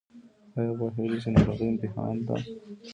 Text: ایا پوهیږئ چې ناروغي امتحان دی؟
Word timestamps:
ایا 0.57 0.71
پوهیږئ 0.79 1.17
چې 1.21 1.29
ناروغي 1.33 1.65
امتحان 1.69 2.15
دی؟ 2.27 2.39